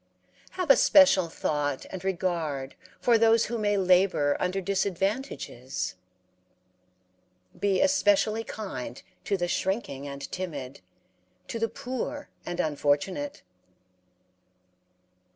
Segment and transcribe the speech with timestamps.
[0.57, 5.93] Have a special thought and regard for those who may labor under disadvantages?
[7.59, 10.81] be especially kind to the shrinking and timid,
[11.49, 13.43] to the poor and unfortunate.